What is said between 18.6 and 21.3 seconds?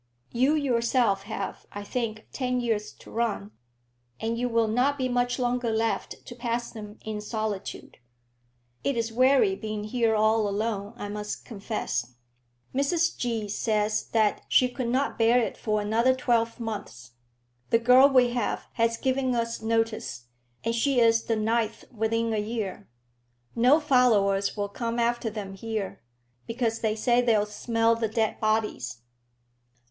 has given us notice, and she is